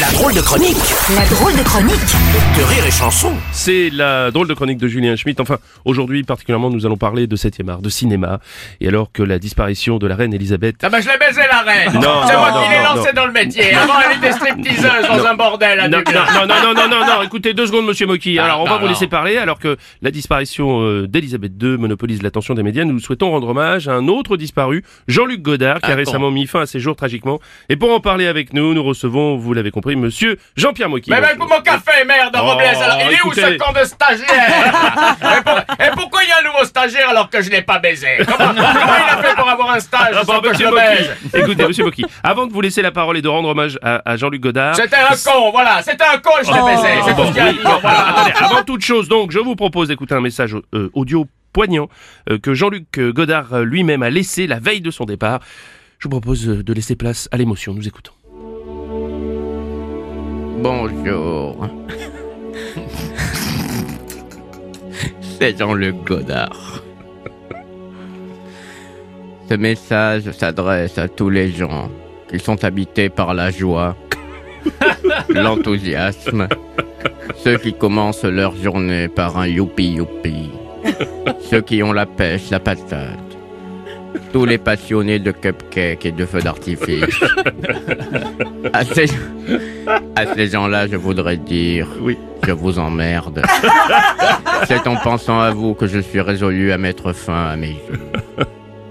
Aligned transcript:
La 0.00 0.10
drôle 0.12 0.34
de 0.34 0.40
chronique 0.40 0.76
La 1.14 1.24
drôle 1.26 1.54
de 1.54 1.62
chronique 1.62 1.94
de 2.58 2.62
Rire 2.64 2.86
et 2.86 2.90
Chanson. 2.90 3.32
C'est 3.52 3.88
la 3.90 4.30
drôle 4.30 4.48
de 4.48 4.54
chronique 4.54 4.78
de 4.78 4.88
Julien 4.88 5.14
Schmitt. 5.16 5.40
Enfin, 5.40 5.58
aujourd'hui 5.84 6.22
particulièrement, 6.24 6.70
nous 6.70 6.84
allons 6.84 6.96
parler 6.96 7.26
de 7.26 7.36
7e 7.36 7.68
art, 7.70 7.80
de 7.80 7.88
cinéma. 7.88 8.40
Et 8.80 8.88
alors 8.88 9.12
que 9.12 9.22
la 9.22 9.38
disparition 9.38 9.98
de 9.98 10.06
la 10.06 10.16
reine 10.16 10.34
Elisabeth... 10.34 10.76
Ah 10.82 10.88
bah 10.90 11.00
je 11.00 11.08
l'ai 11.08 11.16
baisé 11.18 11.40
la 11.50 11.60
reine 11.62 11.92
Non, 11.94 12.26
C'est 12.26 12.36
moi 12.36 12.50
non, 12.50 12.62
qui 12.64 12.70
l'ai 12.70 12.78
non, 12.78 12.94
lancé 12.96 13.08
non. 13.14 13.22
dans 13.22 13.26
le 13.26 13.32
métier 13.32 13.74
Avant 13.74 13.94
elle 14.10 14.16
était 14.18 14.32
stripteaseuse 14.32 15.08
dans 15.08 15.24
un 15.26 15.34
bordel 15.34 15.80
à 15.80 15.88
Non, 15.88 15.98
non, 15.98 16.46
non, 16.46 16.46
non, 16.46 16.74
non, 16.74 16.88
non, 16.88 17.06
non, 17.06 17.22
écoutez 17.22 17.54
deux 17.54 17.66
secondes, 17.66 17.86
monsieur 17.86 18.06
Moki. 18.06 18.38
Alors, 18.38 18.60
on 18.60 18.64
va 18.64 18.76
vous 18.78 18.84
non. 18.84 18.90
laisser 18.90 19.06
parler, 19.06 19.36
alors 19.38 19.58
que 19.58 19.76
la 20.02 20.10
disparition 20.10 20.82
euh, 20.82 21.06
d'Elisabeth 21.06 21.52
II 21.62 21.76
monopolise 21.78 22.22
l'attention 22.22 22.54
des 22.54 22.62
médias. 22.62 22.84
Nous 22.84 22.98
souhaitons 22.98 23.30
rendre 23.30 23.48
hommage 23.48 23.88
à 23.88 23.92
un 23.94 24.08
autre 24.08 24.36
disparu, 24.36 24.82
Jean-Luc 25.08 25.42
Godard, 25.42 25.80
qui 25.80 25.90
a 25.90 25.94
Ah, 25.94 25.96
récemment 25.96 26.30
mis 26.30 26.46
fin 26.46 26.60
à 26.62 26.66
ses 26.66 26.80
jours 26.80 26.96
tragiquement. 26.96 27.40
Et 27.68 27.76
pour 27.76 27.92
en 27.92 28.00
parler 28.00 28.26
avec 28.26 28.52
nous, 28.52 28.74
nous 28.74 28.82
recevons, 28.82 29.36
vous 29.36 29.52
l'avez 29.54 29.70
compris, 29.70 29.85
monsieur 29.94 30.36
Jean-Pierre 30.56 30.88
Moki. 30.88 31.10
Mais 31.10 31.20
ben 31.20 31.38
mon 31.38 31.46
café, 31.62 32.04
merde, 32.06 32.34
Oh, 32.38 32.42
Robles 32.44 32.62
alors, 32.64 32.98
Il 33.06 33.12
est 33.12 33.14
écoutez. 33.16 33.44
où 33.44 33.46
ce 33.46 33.56
camp 33.58 33.72
de 33.72 33.84
stagiaire 33.84 34.26
et, 35.38 35.42
pour- 35.42 35.58
et 35.86 35.90
pourquoi 35.94 36.22
il 36.24 36.28
y 36.28 36.32
a 36.32 36.38
un 36.40 36.52
nouveau 36.52 36.64
stagiaire 36.64 37.10
alors 37.10 37.30
que 37.30 37.40
je 37.42 37.50
l'ai 37.50 37.62
pas 37.62 37.78
baisé 37.78 38.08
comment, 38.26 38.36
comment 38.54 38.54
il 38.54 39.18
a 39.18 39.22
fait 39.22 39.34
pour 39.36 39.48
avoir 39.48 39.70
un 39.72 39.80
stage 39.80 40.14
Ah, 40.16 40.24
bon, 40.24 40.32
sans 40.34 40.40
que 40.40 40.54
je 40.54 40.74
baise 40.74 41.10
Écoutez, 41.34 41.66
monsieur 41.66 41.84
Moki, 41.84 42.04
avant 42.22 42.46
de 42.46 42.52
vous 42.52 42.60
laisser 42.60 42.82
la 42.82 42.90
parole 42.90 43.16
et 43.18 43.22
de 43.22 43.28
rendre 43.28 43.48
hommage 43.50 43.78
à, 43.82 44.02
à 44.10 44.16
Jean-Luc 44.16 44.40
Godard. 44.40 44.74
C'était 44.74 44.96
un 44.96 45.14
con, 45.32 45.50
voilà, 45.52 45.82
c'était 45.82 46.04
un 46.04 46.18
con 46.18 46.30
je 46.42 46.52
l'ai 46.52 46.74
baisé 46.74 46.88
C'est 47.04 47.10
tout 47.10 47.16
Bon, 47.16 47.28
ce 47.28 47.32
qu'il 47.32 47.42
oui, 47.44 47.60
bon, 47.62 47.78
voilà. 47.80 48.08
attendez, 48.08 48.32
avant 48.38 48.62
toute 48.64 48.82
chose, 48.84 49.08
donc, 49.08 49.30
je 49.30 49.38
vous 49.38 49.54
propose 49.56 49.88
d'écouter 49.88 50.14
un 50.14 50.20
message 50.20 50.56
euh, 50.74 50.90
audio 50.94 51.26
poignant 51.52 51.88
euh, 52.30 52.38
que 52.38 52.54
Jean-Luc 52.54 52.98
euh, 52.98 53.12
Godard 53.12 53.60
lui-même 53.60 54.02
a 54.02 54.10
laissé 54.10 54.46
la 54.46 54.58
veille 54.58 54.80
de 54.80 54.90
son 54.90 55.04
départ. 55.04 55.40
Je 55.98 56.04
vous 56.04 56.10
propose 56.10 56.46
de 56.46 56.72
laisser 56.72 56.96
place 56.96 57.28
à 57.32 57.36
l'émotion. 57.36 57.72
Nous 57.74 57.86
écoutons. 57.88 58.12
Bonjour. 60.68 61.68
C'est 65.38 65.56
Jean-Luc 65.56 65.94
Godard. 66.04 66.82
Ce 69.48 69.54
message 69.54 70.32
s'adresse 70.32 70.98
à 70.98 71.06
tous 71.06 71.30
les 71.30 71.52
gens 71.52 71.88
qui 72.28 72.40
sont 72.40 72.64
habités 72.64 73.08
par 73.08 73.32
la 73.32 73.52
joie, 73.52 73.94
l'enthousiasme, 75.28 76.48
ceux 77.36 77.58
qui 77.58 77.72
commencent 77.72 78.24
leur 78.24 78.56
journée 78.56 79.06
par 79.06 79.38
un 79.38 79.46
youpi 79.46 79.92
youpi, 79.92 80.50
ceux 81.48 81.60
qui 81.60 81.80
ont 81.84 81.92
la 81.92 82.06
pêche, 82.06 82.50
la 82.50 82.58
patate, 82.58 83.25
tous 84.32 84.44
les 84.44 84.58
passionnés 84.58 85.18
de 85.18 85.30
cupcakes 85.30 86.06
et 86.06 86.12
de 86.12 86.24
feux 86.26 86.40
d'artifice. 86.40 87.04
À 88.72 88.84
ces, 88.84 89.06
à 90.16 90.34
ces 90.34 90.48
gens-là, 90.48 90.86
je 90.88 90.96
voudrais 90.96 91.36
dire, 91.36 91.86
Oui. 92.00 92.18
je 92.46 92.52
vous 92.52 92.78
emmerde. 92.78 93.42
C'est 94.66 94.86
en 94.86 94.96
pensant 94.96 95.40
à 95.40 95.50
vous 95.52 95.74
que 95.74 95.86
je 95.86 96.00
suis 96.00 96.20
résolu 96.20 96.72
à 96.72 96.78
mettre 96.78 97.12
fin 97.12 97.46
à 97.46 97.56
mes 97.56 97.72
jours. 97.88 98.46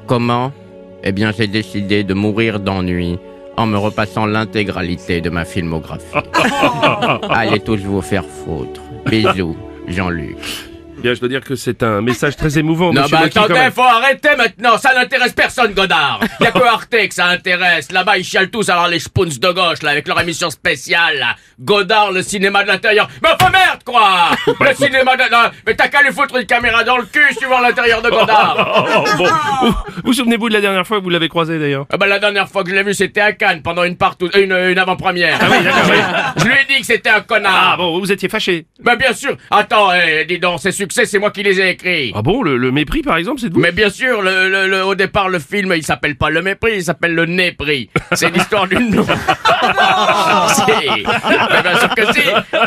Comment? 0.07 0.51
Eh 1.03 1.11
bien, 1.11 1.31
j'ai 1.37 1.47
décidé 1.47 2.03
de 2.03 2.13
mourir 2.13 2.59
d'ennui 2.59 3.19
en 3.57 3.65
me 3.67 3.77
repassant 3.77 4.25
l'intégralité 4.25 5.21
de 5.21 5.29
ma 5.29 5.45
filmographie. 5.45 6.05
Allez 7.29 7.59
tous 7.59 7.77
vous 7.81 8.01
faire 8.01 8.25
foutre. 8.25 8.81
Bisous, 9.05 9.57
Jean-Luc. 9.87 10.37
Bien, 11.05 11.13
je 11.13 11.19
dois 11.19 11.29
dire 11.29 11.41
que 11.41 11.53
c'est 11.53 11.83
un 11.83 12.01
message 12.01 12.35
très 12.35 12.57
émouvant. 12.57 12.91
Non, 12.91 13.03
bah 13.11 13.19
attendez, 13.25 13.69
faut 13.71 13.83
arrêter 13.83 14.35
maintenant, 14.35 14.75
ça 14.79 14.91
n'intéresse 14.95 15.33
personne, 15.33 15.71
Godard. 15.71 16.19
Y 16.39 16.47
a 16.47 16.51
que 16.51 16.63
Arte 16.63 16.89
que 16.89 17.13
ça 17.13 17.27
intéresse. 17.27 17.91
Là-bas, 17.91 18.17
ils 18.17 18.23
chialent 18.23 18.49
tous 18.49 18.69
alors 18.69 18.87
les 18.87 18.97
spoons 18.97 19.25
de 19.25 19.51
gauche, 19.51 19.83
là, 19.83 19.91
avec 19.91 20.07
leur 20.07 20.19
émission 20.19 20.49
spéciale, 20.49 21.19
là. 21.19 21.35
Godard, 21.59 22.11
le 22.11 22.23
cinéma 22.23 22.63
de 22.63 22.69
l'intérieur. 22.69 23.07
Mais 23.21 23.29
enfin 23.39 23.51
merde, 23.51 23.83
quoi 23.85 24.31
Le 24.67 24.73
cinéma 24.73 25.15
de... 25.15 25.31
non, 25.31 25.51
mais 25.67 25.75
t'as 25.75 25.89
qu'à 25.89 26.01
lui 26.01 26.11
foutre 26.11 26.37
une 26.37 26.47
caméra 26.47 26.83
dans 26.83 26.97
le 26.97 27.03
cul 27.05 27.35
suivant 27.37 27.59
l'intérieur 27.59 28.01
de 28.01 28.09
Godard. 28.09 28.83
Oh, 28.97 29.03
bon. 29.17 29.27
Vous, 29.61 29.73
vous 30.05 30.13
souvenez-vous 30.13 30.49
de 30.49 30.53
la 30.53 30.61
dernière 30.61 30.87
fois 30.87 30.97
que 30.97 31.03
vous 31.03 31.09
l'avez 31.09 31.29
croisé 31.29 31.59
d'ailleurs? 31.59 31.85
Ah 31.91 31.97
bah 31.97 32.07
la 32.07 32.19
dernière 32.19 32.49
fois 32.49 32.63
que 32.63 32.69
je 32.69 32.75
l'ai 32.75 32.83
vu, 32.83 32.93
c'était 32.93 33.21
à 33.21 33.33
Cannes, 33.33 33.61
pendant 33.61 33.83
une 33.83 33.95
partout, 33.95 34.29
une, 34.35 34.53
une 34.53 34.79
avant-première. 34.79 35.37
Ah 35.39 35.45
oui, 35.51 35.63
d'accord, 35.63 35.81
oui. 35.89 35.97
Je 36.37 36.45
lui 36.45 36.53
ai 36.53 36.65
dit 36.73 36.74
que 36.79 36.85
c'était 36.85 37.09
un 37.09 37.21
connard. 37.21 37.71
Ah 37.73 37.77
bon, 37.77 37.99
vous 37.99 38.11
étiez 38.11 38.29
fâché. 38.29 38.65
Mais 38.83 38.95
bien 38.95 39.13
sûr. 39.13 39.35
Attends, 39.51 39.89
eh, 39.93 40.25
dis 40.25 40.39
donc, 40.39 40.59
ces 40.59 40.71
succès, 40.71 41.05
c'est 41.05 41.19
moi 41.19 41.31
qui 41.31 41.43
les 41.43 41.59
ai 41.59 41.69
écrits. 41.69 42.11
Ah 42.15 42.21
bon, 42.21 42.41
le, 42.43 42.57
le 42.57 42.71
mépris 42.71 43.01
par 43.01 43.17
exemple, 43.17 43.39
c'est 43.41 43.49
de 43.49 43.53
vous 43.53 43.59
Mais 43.59 43.71
bien 43.71 43.89
sûr, 43.89 44.21
le, 44.21 44.49
le- 44.49 44.67
le- 44.67 44.83
au 44.85 44.95
départ, 44.95 45.29
le 45.29 45.39
film, 45.39 45.73
il 45.75 45.83
s'appelle 45.83 46.15
pas 46.17 46.29
Le 46.29 46.41
Mépris, 46.41 46.73
il 46.77 46.83
s'appelle 46.83 47.13
Le 47.15 47.25
Népris. 47.25 47.89
C'est 48.13 48.29
l'histoire 48.33 48.67
d'une 48.67 48.89
blonde. 48.91 49.07
Si. 50.55 50.61
Mais 50.67 51.61
bien 51.61 51.79
sûr 51.79 51.95
que 51.95 52.13
si. 52.13 52.21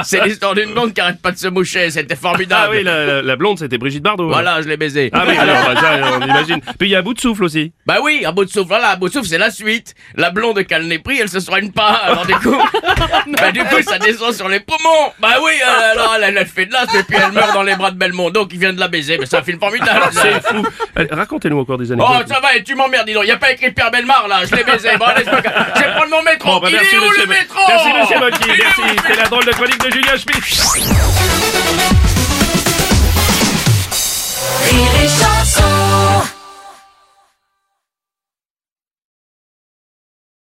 C'est 0.05 0.25
l'histoire 0.25 0.55
d'une 0.55 0.73
blonde 0.73 0.93
qui 0.93 1.01
arrête 1.01 1.21
pas 1.23 1.31
de 1.31 1.39
se 1.39 1.49
moucher. 1.49 1.91
C'était 1.91 2.17
formidable. 2.17 2.63
Ah 2.67 2.71
oui, 2.71 2.83
la, 2.83 3.07
la- 3.07 3.23
la 3.23 3.37
blonde, 3.37 3.59
c'était 3.59 3.79
Brigitte 3.79 4.03
Bardot. 4.03 4.29
Voilà, 4.29 4.61
je 4.63 4.69
l'ai 4.69 4.77
baisé. 4.77 5.11
Ah 5.13 5.25
oui, 5.27 5.37
alors, 5.37 5.57
bah, 5.75 5.81
ça, 5.81 6.19
on 6.21 6.25
imagine. 6.27 6.61
Puis 6.79 6.89
il 6.89 6.91
y 6.91 6.97
a 6.97 6.99
un 6.99 7.03
bout 7.03 7.15
de 7.15 7.21
souffle 7.21 7.45
aussi. 7.45 7.73
Bah 7.87 7.97
oui, 8.03 8.23
à 8.25 8.33
bout 8.33 8.45
de 8.45 8.51
souffle, 8.51 8.69
voilà, 8.69 8.89
à 8.89 8.97
bout 8.97 9.09
de 9.09 9.13
souffle, 9.15 9.29
c'est 9.29 9.39
la 9.39 9.51
suite. 9.51 9.95
La 10.17 10.31
blonde 10.31 10.63
qui 10.65 10.75
a 10.75 10.79
le 10.79 10.87
népris, 10.87 11.19
elle 11.21 11.29
se 11.29 11.41
soigne 11.41 11.71
pas. 11.71 12.01
Alors 12.05 12.27
du 12.27 12.35
coup, 12.35 12.57
bah 13.39 13.53
du 13.53 13.61
coup, 13.61 13.83
ça 13.83 13.98
descend 13.99 14.33
sur 14.33 14.49
les 14.49 14.61
poumons. 14.61 15.13
Bah 15.19 15.37
oui, 15.43 15.53
euh, 15.67 15.93
alors 15.93 16.17
elle, 16.23 16.47
fait 16.47 16.67
de 16.67 16.73
l'as 16.73 16.85
et 16.95 17.03
puis 17.03 17.17
elle 17.17 17.33
meurt 17.33 17.53
dans 17.53 17.63
les 17.63 17.77
bras 17.77 17.91
de 17.91 17.97
Belmondo 17.97 18.47
qui 18.47 18.57
vient 18.57 18.73
de 18.73 18.81
la 18.81 18.89
baiser. 18.89 19.19
Mais 19.19 19.27
c'est 19.27 19.37
un 19.37 19.43
film 19.43 19.59
formidable. 19.59 20.01
Ah, 20.03 20.11
c'est 20.13 20.47
fou. 20.47 20.65
Euh, 20.99 21.07
racontez-nous 21.11 21.59
encore 21.59 21.79
des 21.79 21.93
anecdotes. 21.93 22.17
Oh, 22.21 22.23
ça 22.27 22.41
va, 22.41 22.55
et 22.57 22.63
tu 22.63 22.75
m'emmerdes, 22.75 23.07
dis 23.07 23.15
donc. 23.15 23.27
Y 23.27 23.31
a 23.31 23.37
pas 23.37 23.53
écrit 23.53 23.71
Père 23.71 23.91
Belmar 23.91 24.29
là, 24.29 24.41
je 24.45 24.55
l'ai 24.55 24.65
baisé. 24.65 24.91
Bon, 24.99 25.07
allez, 25.07 25.25
je, 25.25 25.31
je 25.31 25.85
vais 25.85 25.93
prendre 25.95 26.11
mon 26.11 26.23
métro. 26.23 26.61
Bah, 26.61 26.69
il 26.71 26.77
est 26.77 26.99
où 26.99 27.11
le 27.11 27.27
métro 27.27 27.61
Merci, 27.69 27.89
monsieur 28.01 28.19
Mocky. 28.19 28.49
Merci. 28.49 28.83
C'est 29.07 29.17
la 29.17 29.25
drôle 29.25 29.45
de 29.45 29.53
chronique 29.53 29.85
de 29.85 29.91
Julien 29.91 30.17
Schmitt. 30.17 30.39